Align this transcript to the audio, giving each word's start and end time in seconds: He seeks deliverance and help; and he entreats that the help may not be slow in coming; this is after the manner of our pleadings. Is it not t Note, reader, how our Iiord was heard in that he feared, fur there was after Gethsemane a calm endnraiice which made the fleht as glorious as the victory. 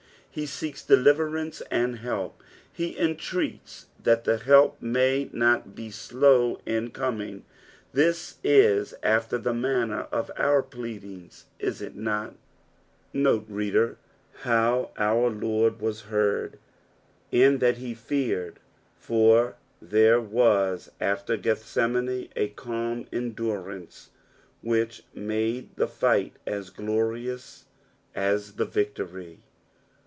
He 0.33 0.45
seeks 0.45 0.81
deliverance 0.81 1.59
and 1.69 1.97
help; 1.99 2.37
and 2.39 2.47
he 2.71 2.97
entreats 2.97 3.87
that 4.01 4.23
the 4.23 4.37
help 4.37 4.81
may 4.81 5.29
not 5.33 5.75
be 5.75 5.91
slow 5.91 6.57
in 6.65 6.91
coming; 6.91 7.43
this 7.91 8.37
is 8.41 8.93
after 9.03 9.37
the 9.37 9.53
manner 9.53 10.03
of 10.09 10.31
our 10.37 10.63
pleadings. 10.63 11.47
Is 11.59 11.81
it 11.81 11.97
not 11.97 12.31
t 12.31 12.37
Note, 13.11 13.43
reader, 13.49 13.97
how 14.43 14.91
our 14.97 15.29
Iiord 15.31 15.81
was 15.81 16.03
heard 16.03 16.57
in 17.29 17.57
that 17.57 17.75
he 17.79 17.93
feared, 17.93 18.61
fur 18.95 19.55
there 19.81 20.21
was 20.21 20.89
after 21.01 21.35
Gethsemane 21.35 22.29
a 22.37 22.47
calm 22.55 23.03
endnraiice 23.11 24.07
which 24.61 25.03
made 25.13 25.75
the 25.75 25.87
fleht 25.89 26.35
as 26.47 26.69
glorious 26.69 27.65
as 28.15 28.53
the 28.53 28.65
victory. 28.65 29.39